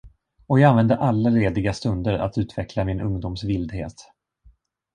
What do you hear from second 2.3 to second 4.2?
utveckla min ungdoms vildhet.